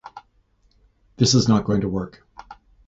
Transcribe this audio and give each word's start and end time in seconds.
This 1.17 1.35
was 1.35 1.47
not 1.47 1.63
going 1.63 1.81
to 1.81 1.87
work. 1.87 2.25